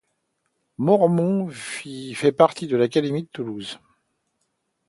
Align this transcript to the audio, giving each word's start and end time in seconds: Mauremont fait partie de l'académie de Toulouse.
Mauremont 0.79 1.47
fait 1.51 2.31
partie 2.35 2.65
de 2.65 2.75
l'académie 2.75 3.21
de 3.21 3.27
Toulouse. 3.31 3.77